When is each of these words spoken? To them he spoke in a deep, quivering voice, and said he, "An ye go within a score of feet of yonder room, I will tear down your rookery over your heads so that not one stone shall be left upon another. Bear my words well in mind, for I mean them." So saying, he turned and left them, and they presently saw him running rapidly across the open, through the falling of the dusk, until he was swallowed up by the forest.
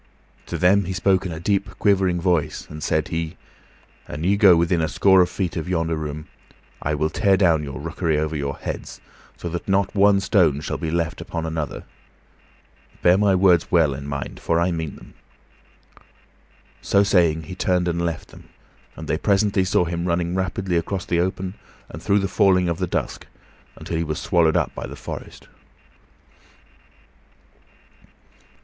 To 0.47 0.57
them 0.57 0.85
he 0.85 0.93
spoke 0.93 1.27
in 1.27 1.31
a 1.31 1.39
deep, 1.39 1.77
quivering 1.77 2.19
voice, 2.19 2.65
and 2.71 2.81
said 2.81 3.09
he, 3.09 3.37
"An 4.07 4.23
ye 4.23 4.35
go 4.35 4.55
within 4.55 4.81
a 4.81 4.87
score 4.87 5.21
of 5.21 5.29
feet 5.29 5.55
of 5.55 5.69
yonder 5.69 5.95
room, 5.95 6.27
I 6.81 6.95
will 6.95 7.11
tear 7.11 7.37
down 7.37 7.61
your 7.61 7.79
rookery 7.79 8.17
over 8.17 8.35
your 8.35 8.57
heads 8.57 8.99
so 9.37 9.47
that 9.49 9.67
not 9.67 9.93
one 9.93 10.19
stone 10.19 10.59
shall 10.61 10.79
be 10.79 10.89
left 10.89 11.21
upon 11.21 11.45
another. 11.45 11.83
Bear 13.03 13.15
my 13.15 13.35
words 13.35 13.71
well 13.71 13.93
in 13.93 14.07
mind, 14.07 14.39
for 14.39 14.59
I 14.59 14.71
mean 14.71 14.95
them." 14.95 15.13
So 16.81 17.03
saying, 17.03 17.43
he 17.43 17.53
turned 17.53 17.87
and 17.87 18.03
left 18.03 18.29
them, 18.29 18.45
and 18.95 19.07
they 19.07 19.19
presently 19.19 19.63
saw 19.63 19.85
him 19.85 20.05
running 20.07 20.33
rapidly 20.33 20.77
across 20.77 21.05
the 21.05 21.19
open, 21.19 21.53
through 21.99 22.17
the 22.17 22.27
falling 22.27 22.69
of 22.69 22.79
the 22.79 22.87
dusk, 22.87 23.27
until 23.75 23.97
he 23.97 24.03
was 24.03 24.17
swallowed 24.19 24.57
up 24.57 24.73
by 24.73 24.87
the 24.87 24.95
forest. 24.95 25.47